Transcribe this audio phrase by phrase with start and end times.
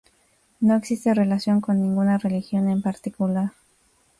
[0.61, 3.51] No existe relación con ninguna religión en particular.